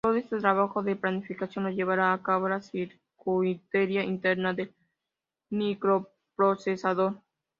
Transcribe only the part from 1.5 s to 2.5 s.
lo llevaría a cabo